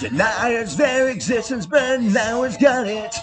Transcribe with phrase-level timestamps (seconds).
[0.00, 3.16] Deniers their existence, but now he's got it.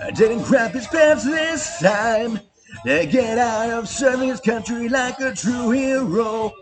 [0.00, 2.40] I didn't crap his pants this time.
[2.86, 6.52] To get out of serving his country like a true hero.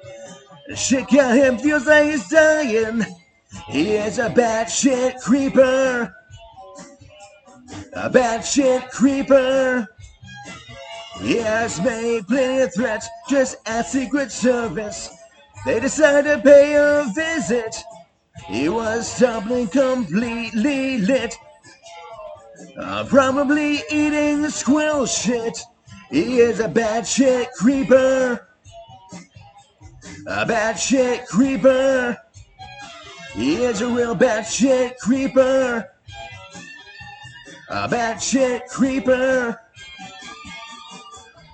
[0.74, 3.05] Shit got him feels like he's dying.
[3.69, 6.15] He is a bad shit creeper.
[7.95, 9.88] A bad shit creeper.
[11.20, 15.10] He has made plenty of threats just at Secret Service.
[15.66, 17.77] They decided to pay a visit.
[18.46, 21.37] He was stumbling completely lit.
[22.79, 25.59] Uh, probably eating squirrel shit.
[26.10, 28.49] He is a bad shit creeper.
[30.26, 32.16] A bad shit creeper.
[33.35, 35.88] He is a real bad shit creeper.
[37.68, 39.59] A bad shit creeper.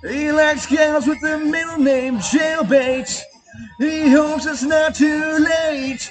[0.03, 3.23] He likes gals with the middle name Jailbait.
[3.79, 6.11] He hopes it's not too late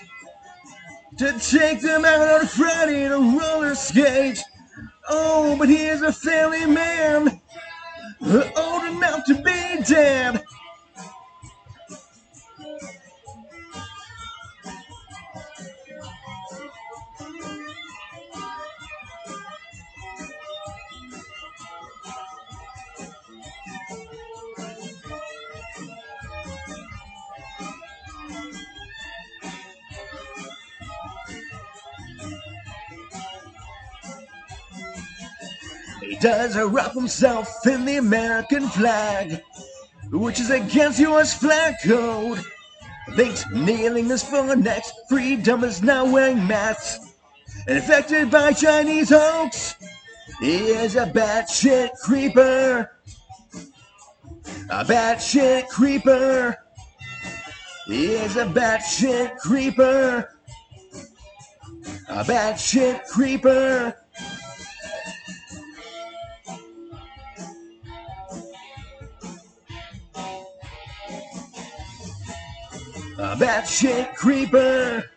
[1.18, 4.42] to take them out on Friday to roller skate.
[5.10, 7.42] Oh, but he is a family man,
[8.56, 10.44] old enough to be dead.
[36.08, 39.42] He does a wrap himself in the American flag,
[40.12, 41.34] which is against U.S.
[41.34, 42.40] flag code.
[43.16, 44.94] Thinks kneeling is for next.
[45.10, 47.16] Freedom is now wearing masks.
[47.68, 49.76] Infected by Chinese hoax.
[50.40, 52.92] He is a batshit creeper.
[54.70, 56.56] A batshit creeper.
[57.88, 60.30] He is a batshit creeper.
[62.10, 64.05] A batshit creeper.
[73.18, 75.10] A batshit creeper.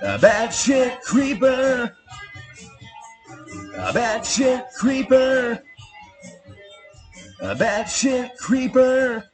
[0.00, 1.92] A batshit creeper.
[3.74, 5.60] A batshit creeper.
[7.40, 9.29] A batshit creeper.